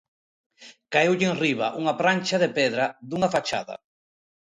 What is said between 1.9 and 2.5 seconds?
prancha de